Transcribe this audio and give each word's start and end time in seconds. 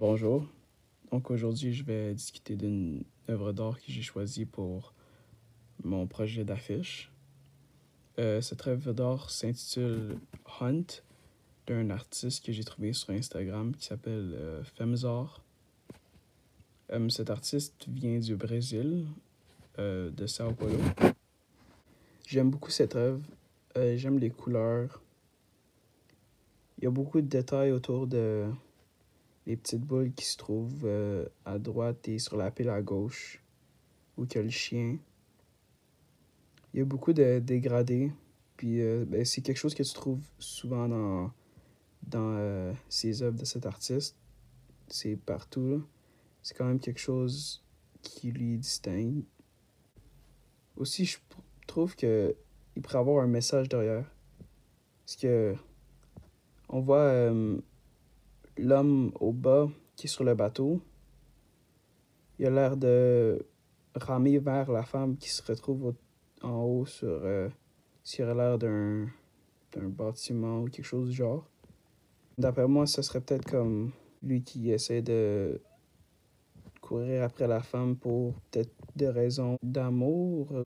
Bonjour. 0.00 0.46
Donc 1.12 1.30
aujourd'hui, 1.30 1.74
je 1.74 1.84
vais 1.84 2.14
discuter 2.14 2.56
d'une 2.56 3.04
œuvre 3.28 3.52
d'art 3.52 3.76
que 3.78 3.92
j'ai 3.92 4.00
choisie 4.00 4.46
pour 4.46 4.94
mon 5.84 6.06
projet 6.06 6.42
d'affiche. 6.42 7.12
Euh, 8.18 8.40
cette 8.40 8.66
œuvre 8.66 8.94
d'art 8.94 9.28
s'intitule 9.28 10.16
Hunt 10.58 11.02
d'un 11.66 11.90
artiste 11.90 12.42
que 12.42 12.50
j'ai 12.50 12.64
trouvé 12.64 12.94
sur 12.94 13.10
Instagram 13.10 13.76
qui 13.76 13.84
s'appelle 13.84 14.32
euh, 14.32 14.64
Femzar. 14.64 15.44
Euh, 16.92 17.10
cet 17.10 17.28
artiste 17.28 17.86
vient 17.86 18.18
du 18.20 18.36
Brésil, 18.36 19.04
de 19.76 20.26
Sao 20.26 20.54
Paulo. 20.54 20.78
J'aime 22.26 22.48
beaucoup 22.48 22.70
cette 22.70 22.96
œuvre. 22.96 23.20
J'aime 23.76 24.18
les 24.18 24.30
couleurs. 24.30 25.02
Il 26.78 26.84
y 26.84 26.86
a 26.86 26.90
beaucoup 26.90 27.20
de 27.20 27.26
détails 27.26 27.72
autour 27.72 28.06
de 28.06 28.46
les 29.46 29.56
petites 29.56 29.80
boules 29.80 30.12
qui 30.12 30.24
se 30.24 30.36
trouvent 30.36 30.84
euh, 30.84 31.26
à 31.44 31.58
droite 31.58 32.08
et 32.08 32.18
sur 32.18 32.36
la 32.36 32.50
pile 32.50 32.68
à 32.68 32.82
gauche, 32.82 33.42
où 34.16 34.24
il 34.24 34.34
y 34.34 34.38
a 34.38 34.42
le 34.42 34.50
chien. 34.50 34.98
Il 36.72 36.78
y 36.78 36.82
a 36.82 36.84
beaucoup 36.84 37.12
de 37.12 37.38
dégradés. 37.38 38.12
Puis 38.56 38.80
euh, 38.80 39.04
ben, 39.06 39.24
c'est 39.24 39.40
quelque 39.40 39.56
chose 39.56 39.74
que 39.74 39.82
tu 39.82 39.94
trouves 39.94 40.22
souvent 40.38 40.88
dans, 40.88 41.32
dans 42.02 42.34
euh, 42.36 42.72
ces 42.88 43.22
œuvres 43.22 43.38
de 43.38 43.44
cet 43.44 43.66
artiste. 43.66 44.16
C'est 44.88 45.16
partout. 45.16 45.84
C'est 46.42 46.56
quand 46.56 46.66
même 46.66 46.80
quelque 46.80 47.00
chose 47.00 47.64
qui 48.02 48.30
lui 48.30 48.58
distingue. 48.58 49.24
Aussi, 50.76 51.04
je 51.04 51.18
trouve 51.66 51.96
que 51.96 52.34
il 52.76 52.82
pourrait 52.82 52.98
avoir 52.98 53.24
un 53.24 53.28
message 53.28 53.68
derrière. 53.68 54.10
Parce 55.04 55.16
que 55.16 55.54
on 56.68 56.80
voit 56.80 57.32
l'homme 58.60 59.12
au 59.20 59.32
bas 59.32 59.68
qui 59.96 60.06
est 60.06 60.10
sur 60.10 60.24
le 60.24 60.34
bateau. 60.34 60.80
Il 62.38 62.46
a 62.46 62.50
l'air 62.50 62.76
de 62.76 63.44
ramer 63.94 64.38
vers 64.38 64.70
la 64.70 64.82
femme 64.82 65.16
qui 65.16 65.28
se 65.28 65.42
retrouve 65.42 65.94
en 66.42 66.62
haut 66.62 66.86
sur 66.86 67.08
euh, 67.08 67.48
aurait 68.20 68.34
l'air 68.34 68.58
d'un 68.58 69.06
d'un 69.72 69.88
bâtiment 69.88 70.62
ou 70.62 70.64
quelque 70.68 70.84
chose 70.84 71.10
du 71.10 71.14
genre. 71.14 71.46
D'après 72.38 72.66
moi, 72.66 72.86
ce 72.86 73.02
serait 73.02 73.20
peut-être 73.20 73.48
comme 73.48 73.92
lui 74.22 74.42
qui 74.42 74.70
essaie 74.70 75.02
de 75.02 75.60
courir 76.80 77.22
après 77.22 77.46
la 77.46 77.60
femme 77.60 77.96
pour 77.96 78.34
peut-être 78.50 78.72
des 78.96 79.08
raisons 79.08 79.56
d'amour, 79.62 80.64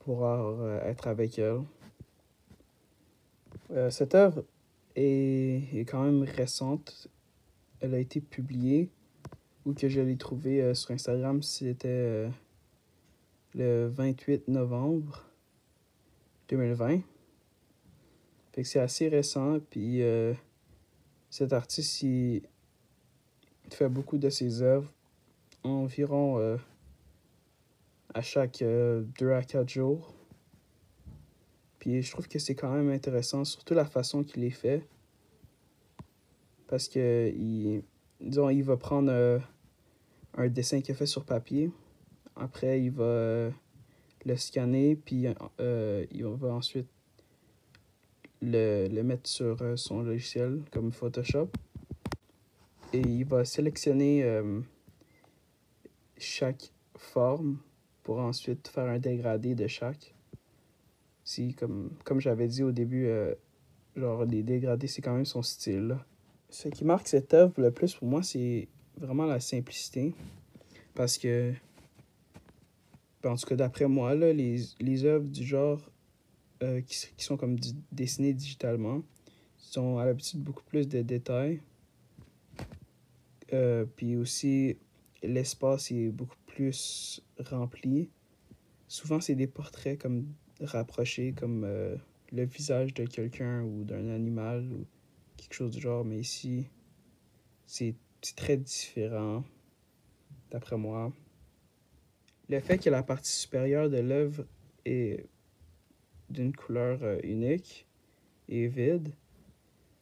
pour 0.00 0.26
euh, 0.26 0.80
être 0.80 1.06
avec 1.06 1.38
elle. 1.38 1.60
Euh, 3.70 3.90
cette 3.90 4.14
œuvre 4.14 4.44
est, 4.96 5.74
est 5.74 5.84
quand 5.84 6.02
même 6.02 6.22
récente. 6.22 7.08
Elle 7.80 7.94
a 7.94 7.98
été 7.98 8.20
publiée 8.20 8.90
ou 9.66 9.74
que 9.74 9.88
je 9.88 10.00
l'ai 10.00 10.16
trouvée 10.16 10.62
euh, 10.62 10.74
sur 10.74 10.92
Instagram, 10.92 11.42
c'était 11.42 11.88
euh, 11.88 12.28
le 13.54 13.88
28 13.88 14.48
novembre 14.48 15.24
2020. 16.48 17.00
Fait 18.52 18.62
que 18.62 18.68
c'est 18.68 18.78
assez 18.78 19.08
récent, 19.08 19.58
puis 19.68 20.02
euh, 20.02 20.32
cet 21.28 21.52
artiste, 21.52 22.06
fait 23.70 23.88
beaucoup 23.88 24.16
de 24.16 24.30
ses 24.30 24.62
œuvres, 24.62 24.90
environ 25.64 26.56
à 28.14 28.22
chaque 28.22 28.62
2 28.62 29.32
à 29.32 29.42
4 29.42 29.68
jours. 29.68 30.15
Puis 31.86 32.02
je 32.02 32.10
trouve 32.10 32.26
que 32.26 32.40
c'est 32.40 32.56
quand 32.56 32.72
même 32.72 32.90
intéressant, 32.90 33.44
surtout 33.44 33.72
la 33.72 33.84
façon 33.84 34.24
qu'il 34.24 34.42
les 34.42 34.50
fait. 34.50 34.84
Parce 36.66 36.88
que, 36.88 37.32
il, 37.32 37.84
disons, 38.20 38.50
il 38.50 38.64
va 38.64 38.76
prendre 38.76 39.12
euh, 39.12 39.38
un 40.34 40.48
dessin 40.48 40.80
qu'il 40.80 40.96
a 40.96 40.98
fait 40.98 41.06
sur 41.06 41.24
papier. 41.24 41.70
Après, 42.34 42.82
il 42.82 42.90
va 42.90 43.04
euh, 43.04 43.50
le 44.24 44.36
scanner, 44.36 44.96
puis 44.96 45.28
euh, 45.60 46.04
il 46.10 46.24
va 46.24 46.54
ensuite 46.54 46.88
le, 48.42 48.88
le 48.88 49.02
mettre 49.04 49.30
sur 49.30 49.78
son 49.78 50.02
logiciel 50.02 50.62
comme 50.72 50.90
Photoshop. 50.90 51.50
Et 52.92 53.00
il 53.00 53.26
va 53.26 53.44
sélectionner 53.44 54.28
chaque 56.18 56.72
forme 56.96 57.58
pour 58.02 58.18
ensuite 58.18 58.66
faire 58.66 58.86
un 58.86 58.98
dégradé 58.98 59.54
de 59.54 59.68
chaque. 59.68 60.15
Si, 61.26 61.54
comme, 61.54 61.90
comme 62.04 62.20
j'avais 62.20 62.46
dit 62.46 62.62
au 62.62 62.70
début, 62.70 63.06
euh, 63.06 63.34
genre 63.96 64.24
les 64.24 64.44
dégradés, 64.44 64.86
c'est 64.86 65.02
quand 65.02 65.12
même 65.12 65.24
son 65.24 65.42
style. 65.42 65.98
Ce 66.50 66.68
qui 66.68 66.84
marque 66.84 67.08
cette 67.08 67.34
œuvre 67.34 67.52
le 67.60 67.72
plus 67.72 67.96
pour 67.96 68.06
moi, 68.06 68.22
c'est 68.22 68.68
vraiment 68.96 69.26
la 69.26 69.40
simplicité. 69.40 70.14
Parce 70.94 71.18
que, 71.18 71.52
ben, 73.24 73.32
en 73.32 73.36
tout 73.36 73.44
cas, 73.44 73.56
d'après 73.56 73.88
moi, 73.88 74.14
là, 74.14 74.32
les, 74.32 74.60
les 74.78 75.04
œuvres 75.04 75.26
du 75.26 75.44
genre 75.44 75.90
euh, 76.62 76.80
qui, 76.82 77.08
qui 77.16 77.24
sont 77.24 77.36
comme 77.36 77.56
dessinées 77.90 78.32
digitalement 78.32 79.02
sont 79.56 79.98
à 79.98 80.04
l'habitude 80.04 80.44
beaucoup 80.44 80.62
plus 80.62 80.86
de 80.86 81.02
détails. 81.02 81.60
Euh, 83.52 83.84
puis 83.96 84.14
aussi, 84.16 84.76
l'espace 85.24 85.90
est 85.90 86.08
beaucoup 86.10 86.38
plus 86.46 87.20
rempli. 87.40 88.10
Souvent, 88.86 89.20
c'est 89.20 89.34
des 89.34 89.48
portraits 89.48 90.00
comme 90.00 90.28
rapprochés, 90.60 91.32
comme 91.32 91.64
euh, 91.64 91.96
le 92.32 92.44
visage 92.44 92.94
de 92.94 93.04
quelqu'un 93.04 93.62
ou 93.62 93.84
d'un 93.84 94.08
animal 94.08 94.64
ou 94.72 94.86
quelque 95.36 95.54
chose 95.54 95.72
du 95.72 95.80
genre. 95.80 96.04
Mais 96.04 96.18
ici, 96.18 96.68
c'est 97.66 97.94
c'est 98.22 98.36
très 98.36 98.56
différent, 98.56 99.44
d'après 100.50 100.76
moi. 100.76 101.12
Le 102.48 102.60
fait 102.60 102.78
que 102.78 102.90
la 102.90 103.02
partie 103.02 103.32
supérieure 103.32 103.90
de 103.90 103.98
l'œuvre 103.98 104.44
est 104.84 105.28
d'une 106.30 106.54
couleur 106.54 107.02
euh, 107.02 107.20
unique 107.22 107.86
et 108.48 108.66
vide, 108.66 109.12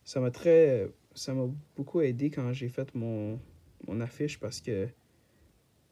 ça 0.05 0.21
m'a 0.21 0.31
très 0.31 0.89
ça 1.15 1.35
m'a 1.35 1.49
beaucoup 1.77 2.01
aidé 2.01 2.31
quand 2.31 2.53
j'ai 2.53 2.69
fait 2.69 2.95
mon, 2.95 3.39
mon 3.87 4.01
affiche 4.01 4.41
parce 4.41 4.61
que 4.61 4.89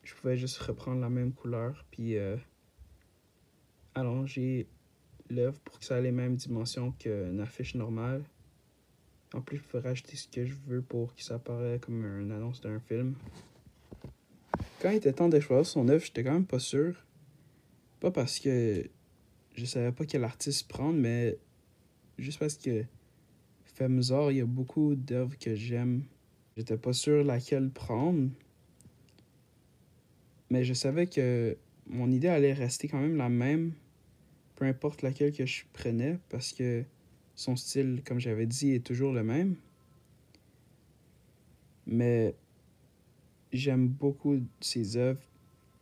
je 0.03 0.15
pouvais 0.15 0.37
juste 0.37 0.59
reprendre 0.59 1.01
la 1.01 1.11
même 1.11 1.33
couleur 1.33 1.84
puis 1.91 2.17
euh, 2.17 2.37
allonger 3.94 4.66
l'œuvre 5.30 5.58
pour 5.60 5.78
que 5.78 5.84
ça 5.84 5.98
ait 5.98 6.03
les 6.03 6.12
mêmes 6.12 6.36
dimensions 6.36 6.92
qu'une 6.92 7.41
affiche 7.41 7.75
normale. 7.75 8.22
En 9.34 9.41
plus, 9.41 9.58
je 9.58 9.62
peux 9.62 9.78
rajouter 9.78 10.16
ce 10.16 10.28
que 10.28 10.44
je 10.44 10.54
veux 10.66 10.82
pour 10.82 11.14
que 11.14 11.22
ça 11.22 11.38
paraisse 11.38 11.80
comme 11.80 12.04
une 12.04 12.32
annonce 12.32 12.60
d'un 12.60 12.80
film. 12.80 13.14
Quand 14.80 14.91
il 14.91 14.97
était 14.97 15.12
temps 15.12 15.28
de 15.28 15.41
choisir 15.41 15.64
son 15.64 15.88
œuvre, 15.88 16.04
j'étais 16.04 16.22
quand 16.22 16.32
même 16.32 16.47
pas 16.47 16.58
sûr. 16.58 16.94
Pas 18.00 18.10
parce 18.10 18.38
que 18.41 18.84
je 19.54 19.64
savais 19.64 19.92
pas 19.92 20.04
quel 20.04 20.24
artiste 20.24 20.69
prendre, 20.69 20.98
mais 20.98 21.38
juste 22.19 22.38
parce 22.38 22.56
que 22.56 22.84
Femzor, 23.64 24.32
il 24.32 24.38
y 24.38 24.41
a 24.41 24.47
beaucoup 24.47 24.94
d'œuvres 24.94 25.38
que 25.38 25.54
j'aime. 25.54 26.04
J'étais 26.56 26.76
pas 26.76 26.92
sûr 26.92 27.24
laquelle 27.24 27.70
prendre. 27.70 28.28
Mais 30.50 30.64
je 30.64 30.74
savais 30.74 31.06
que 31.06 31.56
mon 31.86 32.10
idée 32.10 32.28
allait 32.28 32.53
rester 32.53 32.88
quand 32.88 33.00
même 33.00 33.16
la 33.16 33.28
même, 33.28 33.72
peu 34.62 34.69
importe 34.69 35.03
laquelle 35.03 35.33
que 35.33 35.45
je 35.45 35.65
prenais, 35.73 36.21
parce 36.28 36.53
que 36.53 36.84
son 37.34 37.56
style, 37.56 38.00
comme 38.06 38.21
j'avais 38.21 38.47
dit, 38.47 38.75
est 38.75 38.87
toujours 38.87 39.12
le 39.12 39.25
même. 39.25 39.56
Mais 41.84 42.37
j'aime 43.53 43.89
beaucoup 43.89 44.41
ses 44.61 44.97
œuvres 44.97 45.21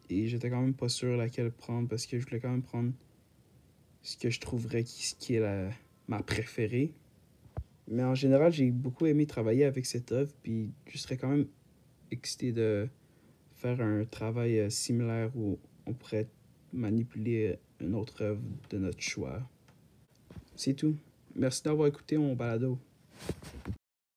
et 0.09 0.29
j'étais 0.29 0.49
quand 0.49 0.63
même 0.63 0.73
pas 0.73 0.89
sûr 0.89 1.15
laquelle 1.19 1.51
prendre 1.51 1.91
parce 1.91 2.07
que 2.07 2.19
je 2.19 2.25
voulais 2.25 2.41
quand 2.41 2.49
même 2.49 2.63
prendre 2.63 2.95
ce 4.01 4.17
que 4.17 4.31
je 4.31 4.41
trouverais 4.41 4.83
qui, 4.83 5.35
est 5.35 5.41
la, 5.41 5.69
ma 6.09 6.23
préférée. 6.23 6.95
Mais 7.87 8.03
en 8.03 8.15
général, 8.15 8.51
j'ai 8.51 8.71
beaucoup 8.71 9.05
aimé 9.05 9.27
travailler 9.27 9.65
avec 9.65 9.85
cette 9.85 10.11
œuvre, 10.11 10.33
puis 10.43 10.71
je 10.87 10.97
serais 10.97 11.19
quand 11.19 11.29
même 11.29 11.49
excité 12.11 12.51
de 12.51 12.89
faire 13.57 13.79
un 13.83 14.07
travail 14.07 14.59
euh, 14.59 14.71
similaire 14.71 15.37
où 15.37 15.59
on 15.85 15.93
pourrait 15.93 16.29
manipuler 16.73 17.59
une 17.81 17.95
autre 17.95 18.23
œuvre 18.23 18.41
de 18.71 18.79
notre 18.79 19.01
choix. 19.01 19.43
C'est 20.57 20.75
tout. 20.75 20.97
Merci 21.35 21.63
d'avoir 21.63 21.89
écouté 21.89 22.17
mon 22.19 22.35
balado. 22.35 22.79